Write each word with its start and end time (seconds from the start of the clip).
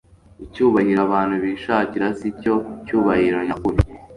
icyubahiro 0.45 0.99
abantu 1.07 1.35
bishakira 1.43 2.05
si 2.19 2.27
cyo 2.41 2.55
cyubahiro 2.85 3.37
nyakuri 3.47 3.79